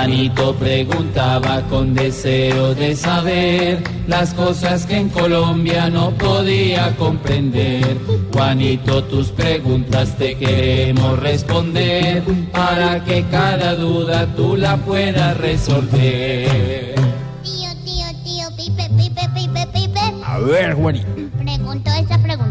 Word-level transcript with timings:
Juanito 0.00 0.54
preguntaba 0.54 1.62
con 1.68 1.94
deseo 1.94 2.74
de 2.74 2.96
saber 2.96 3.82
las 4.06 4.32
cosas 4.34 4.86
que 4.86 4.96
en 4.96 5.08
Colombia 5.08 5.90
no 5.90 6.10
podía 6.12 6.96
comprender. 6.96 7.98
Juanito, 8.32 9.04
tus 9.04 9.28
preguntas 9.28 10.16
te 10.16 10.36
queremos 10.36 11.18
responder 11.18 12.22
para 12.50 13.04
que 13.04 13.24
cada 13.30 13.74
duda 13.74 14.26
tú 14.34 14.56
la 14.56 14.76
puedas 14.78 15.36
resolver. 15.36 16.94
Tío, 17.42 17.70
tío, 17.84 18.06
tío, 18.24 18.48
pipe, 18.56 18.88
pipe, 18.96 19.28
pipe, 19.34 19.66
pipe. 19.72 20.00
A 20.24 20.38
ver, 20.38 20.74
Juanito. 20.74 21.06
Pregunto 21.38 21.90
esta 21.90 22.18
pregunta. 22.22 22.49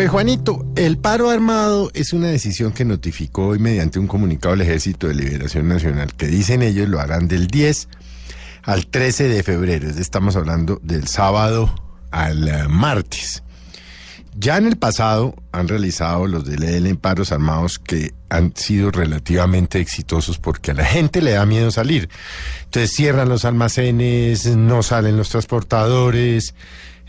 Pues 0.00 0.08
Juanito, 0.08 0.64
el 0.76 0.96
paro 0.96 1.28
armado 1.28 1.90
es 1.92 2.14
una 2.14 2.28
decisión 2.28 2.72
que 2.72 2.86
notificó 2.86 3.48
hoy 3.48 3.58
mediante 3.58 3.98
un 3.98 4.06
comunicado 4.06 4.54
el 4.54 4.62
Ejército 4.62 5.08
de 5.08 5.14
Liberación 5.14 5.68
Nacional, 5.68 6.14
que 6.14 6.26
dicen 6.26 6.62
ellos 6.62 6.88
lo 6.88 7.00
harán 7.00 7.28
del 7.28 7.48
10 7.48 7.86
al 8.62 8.86
13 8.86 9.28
de 9.28 9.42
febrero, 9.42 9.90
estamos 9.90 10.36
hablando 10.36 10.80
del 10.82 11.06
sábado 11.06 11.70
al 12.12 12.48
eh, 12.48 12.66
martes. 12.66 13.42
Ya 14.34 14.56
en 14.56 14.68
el 14.68 14.78
pasado 14.78 15.34
han 15.52 15.68
realizado 15.68 16.26
los 16.26 16.46
del 16.46 16.62
ELN 16.62 16.96
paros 16.96 17.30
armados 17.30 17.78
que 17.78 18.14
han 18.30 18.56
sido 18.56 18.90
relativamente 18.90 19.80
exitosos 19.80 20.38
porque 20.38 20.70
a 20.70 20.74
la 20.74 20.86
gente 20.86 21.20
le 21.20 21.32
da 21.32 21.44
miedo 21.44 21.70
salir. 21.70 22.08
Entonces 22.64 22.90
cierran 22.92 23.28
los 23.28 23.44
almacenes, 23.44 24.46
no 24.56 24.82
salen 24.82 25.18
los 25.18 25.28
transportadores, 25.28 26.54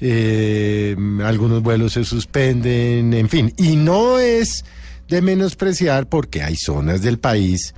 eh, 0.04 0.96
algunos 1.24 1.62
vuelos 1.62 1.94
se 1.94 2.04
suspenden, 2.04 3.14
en 3.14 3.30
fin. 3.30 3.54
Y 3.56 3.76
no 3.76 4.18
es 4.18 4.66
de 5.08 5.22
menospreciar 5.22 6.08
porque 6.08 6.42
hay 6.42 6.56
zonas 6.56 7.04
del 7.04 7.20
país, 7.20 7.76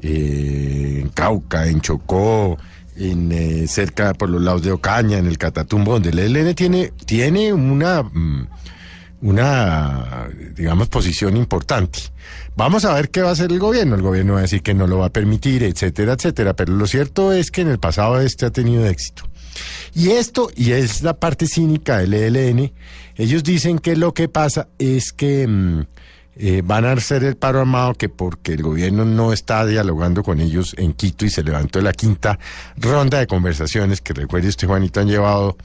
eh, 0.00 0.98
en 1.02 1.08
Cauca, 1.10 1.68
en 1.68 1.80
Chocó, 1.80 2.58
en 2.96 3.30
eh, 3.30 3.68
cerca 3.68 4.12
por 4.14 4.28
los 4.28 4.42
lados 4.42 4.62
de 4.62 4.72
Ocaña, 4.72 5.18
en 5.18 5.26
el 5.26 5.38
Catatumbo, 5.38 5.92
donde 5.92 6.10
el 6.10 6.18
ELN 6.36 6.54
tiene, 6.54 6.92
tiene 7.06 7.52
una, 7.52 8.02
mm, 8.02 8.48
una, 9.22 10.28
digamos, 10.56 10.88
posición 10.88 11.36
importante. 11.36 12.00
Vamos 12.56 12.84
a 12.84 12.92
ver 12.94 13.10
qué 13.10 13.22
va 13.22 13.30
a 13.30 13.32
hacer 13.32 13.52
el 13.52 13.60
gobierno. 13.60 13.94
El 13.94 14.02
gobierno 14.02 14.34
va 14.34 14.40
a 14.40 14.42
decir 14.42 14.62
que 14.62 14.74
no 14.74 14.88
lo 14.88 14.98
va 14.98 15.06
a 15.06 15.10
permitir, 15.10 15.62
etcétera, 15.62 16.14
etcétera. 16.14 16.54
Pero 16.54 16.74
lo 16.74 16.86
cierto 16.88 17.32
es 17.32 17.50
que 17.52 17.60
en 17.60 17.68
el 17.68 17.78
pasado 17.78 18.20
este 18.20 18.46
ha 18.46 18.50
tenido 18.50 18.84
éxito. 18.86 19.31
Y 19.94 20.10
esto, 20.10 20.50
y 20.56 20.72
es 20.72 21.02
la 21.02 21.14
parte 21.14 21.46
cínica 21.46 21.98
del 21.98 22.14
ELN, 22.14 22.72
ellos 23.16 23.42
dicen 23.42 23.78
que 23.78 23.96
lo 23.96 24.14
que 24.14 24.28
pasa 24.28 24.68
es 24.78 25.12
que 25.12 25.46
mm, 25.46 25.82
eh, 26.36 26.62
van 26.64 26.86
a 26.86 26.92
hacer 26.92 27.24
el 27.24 27.36
paro 27.36 27.60
armado 27.60 27.92
que 27.94 28.08
porque 28.08 28.54
el 28.54 28.62
gobierno 28.62 29.04
no 29.04 29.34
está 29.34 29.66
dialogando 29.66 30.22
con 30.22 30.40
ellos 30.40 30.74
en 30.78 30.94
Quito 30.94 31.26
y 31.26 31.30
se 31.30 31.42
levantó 31.42 31.82
la 31.82 31.92
quinta 31.92 32.38
ronda 32.78 33.18
de 33.18 33.26
conversaciones 33.26 34.00
que 34.00 34.14
recuerde 34.14 34.48
usted, 34.48 34.66
Juanito, 34.66 35.00
han 35.00 35.08
llevado 35.08 35.58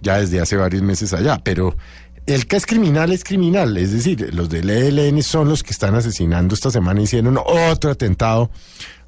ya 0.00 0.18
desde 0.18 0.40
hace 0.40 0.56
varios 0.56 0.82
meses 0.82 1.12
allá, 1.12 1.40
pero 1.44 1.76
el 2.26 2.46
que 2.46 2.56
es 2.56 2.66
criminal 2.66 3.12
es 3.12 3.22
criminal, 3.22 3.76
es 3.76 3.92
decir, 3.92 4.34
los 4.34 4.50
del 4.50 4.68
ELN 4.68 5.22
son 5.22 5.48
los 5.48 5.62
que 5.62 5.70
están 5.70 5.94
asesinando 5.94 6.54
esta 6.54 6.70
semana, 6.70 7.00
hicieron 7.00 7.38
otro 7.38 7.92
atentado 7.92 8.50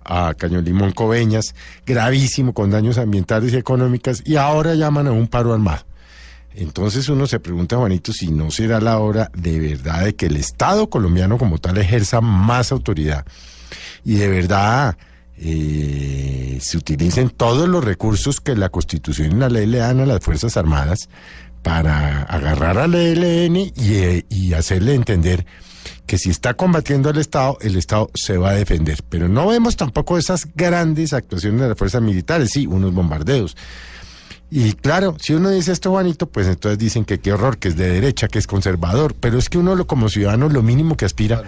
a 0.04 0.34
Cañón 0.34 0.64
Limón 0.64 0.92
Coveñas, 0.92 1.54
gravísimo, 1.86 2.52
con 2.54 2.70
daños 2.70 2.98
ambientales 2.98 3.52
y 3.52 3.56
económicas, 3.56 4.22
y 4.24 4.36
ahora 4.36 4.74
llaman 4.74 5.06
a 5.06 5.12
un 5.12 5.28
paro 5.28 5.52
armado. 5.52 5.84
Entonces 6.54 7.08
uno 7.08 7.26
se 7.26 7.38
pregunta, 7.38 7.76
Juanito, 7.76 8.12
si 8.12 8.28
no 8.28 8.50
será 8.50 8.80
la 8.80 8.98
hora 8.98 9.30
de 9.36 9.60
verdad 9.60 10.04
de 10.04 10.14
que 10.14 10.26
el 10.26 10.36
Estado 10.36 10.90
colombiano 10.90 11.38
como 11.38 11.58
tal 11.58 11.78
ejerza 11.78 12.20
más 12.20 12.72
autoridad 12.72 13.24
y 14.04 14.14
de 14.14 14.28
verdad 14.28 14.96
eh, 15.36 16.58
se 16.60 16.76
utilicen 16.76 17.30
todos 17.30 17.68
los 17.68 17.84
recursos 17.84 18.40
que 18.40 18.56
la 18.56 18.68
Constitución 18.68 19.32
y 19.32 19.34
la 19.36 19.48
ley 19.48 19.66
le 19.66 19.78
dan 19.78 20.00
a 20.00 20.06
las 20.06 20.20
Fuerzas 20.20 20.56
Armadas 20.56 21.08
para 21.62 22.22
agarrar 22.22 22.78
al 22.78 22.94
ELN 22.94 23.56
y, 23.56 23.72
eh, 23.94 24.24
y 24.28 24.52
hacerle 24.54 24.94
entender 24.94 25.46
que 26.06 26.18
si 26.18 26.30
está 26.30 26.54
combatiendo 26.54 27.08
al 27.10 27.18
Estado, 27.18 27.56
el 27.60 27.76
Estado 27.76 28.10
se 28.14 28.36
va 28.36 28.50
a 28.50 28.54
defender. 28.54 28.98
Pero 29.08 29.28
no 29.28 29.46
vemos 29.46 29.76
tampoco 29.76 30.18
esas 30.18 30.48
grandes 30.54 31.12
actuaciones 31.12 31.60
de 31.60 31.68
las 31.68 31.78
fuerzas 31.78 32.02
militares, 32.02 32.50
sí, 32.50 32.66
unos 32.66 32.92
bombardeos. 32.92 33.56
Y 34.50 34.72
claro, 34.72 35.16
si 35.20 35.34
uno 35.34 35.50
dice 35.50 35.70
esto, 35.70 35.90
Juanito, 35.90 36.26
pues 36.28 36.48
entonces 36.48 36.76
dicen 36.78 37.04
que 37.04 37.20
qué 37.20 37.32
horror, 37.32 37.58
que 37.58 37.68
es 37.68 37.76
de 37.76 37.88
derecha, 37.88 38.26
que 38.26 38.40
es 38.40 38.48
conservador. 38.48 39.14
Pero 39.20 39.38
es 39.38 39.48
que 39.48 39.58
uno 39.58 39.76
lo, 39.76 39.86
como 39.86 40.08
ciudadano 40.08 40.48
lo 40.48 40.62
mínimo 40.62 40.96
que 40.96 41.04
aspira 41.04 41.44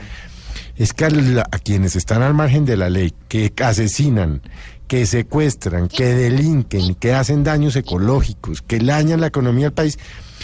es 0.77 0.93
que 0.93 1.07
a, 1.07 1.11
la- 1.11 1.49
a 1.51 1.59
quienes 1.59 1.97
están 1.97 2.23
al 2.23 2.33
margen 2.35 2.65
de 2.65 2.77
la 2.77 2.89
ley, 2.91 3.13
que 3.29 3.53
asesinan, 3.65 4.43
que 4.93 5.07
secuestran, 5.07 5.89
que 5.89 6.05
delinquen, 6.05 6.95
que 6.97 7.15
hacen 7.15 7.43
daños 7.45 7.77
ecológicos, 7.77 8.61
que 8.61 8.79
dañan 8.79 9.23
la 9.23 9.29
economía 9.29 9.65
del 9.65 9.73
país, 9.73 9.99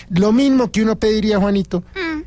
lo 0.09 0.33
mismo 0.33 0.73
que 0.73 0.81
uno 0.83 0.97
pediría, 0.97 1.39
Juanito, 1.39 1.83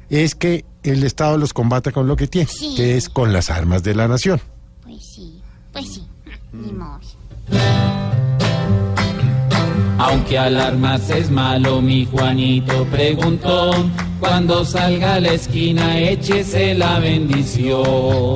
es 0.07 0.35
que 0.35 0.63
el 0.83 1.03
Estado 1.03 1.39
los 1.39 1.51
combata 1.51 1.91
con 1.91 2.07
lo 2.07 2.15
que 2.15 2.27
tiene, 2.27 2.47
Sí. 2.47 2.75
que 2.77 2.95
es 2.95 3.09
con 3.09 3.33
las 3.33 3.49
armas 3.49 3.81
de 3.81 3.95
la 3.95 4.07
nación. 4.07 4.39
Pues 4.83 5.03
sí, 5.03 5.41
pues 5.73 5.93
sí. 5.95 6.03
Ni 6.53 6.71
modo. 6.71 6.99
Aunque 9.97 10.37
alarmarse 10.37 11.17
es 11.17 11.31
malo, 11.31 11.81
mi 11.81 12.05
Juanito 12.05 12.85
preguntó, 12.91 13.71
cuando 14.19 14.63
salga 14.63 15.15
a 15.15 15.19
la 15.19 15.33
esquina 15.33 15.99
échese 15.99 16.75
la 16.75 16.99
bendición. 16.99 18.35